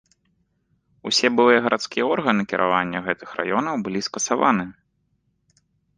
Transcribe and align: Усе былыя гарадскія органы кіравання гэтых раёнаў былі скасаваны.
Усе 1.09 1.27
былыя 1.39 1.59
гарадскія 1.65 2.07
органы 2.15 2.43
кіравання 2.53 2.99
гэтых 3.09 3.29
раёнаў 3.43 3.75
былі 3.85 3.99
скасаваны. 4.09 4.65